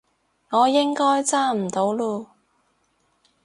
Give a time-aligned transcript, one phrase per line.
[0.49, 2.25] 我應該揸唔到嚕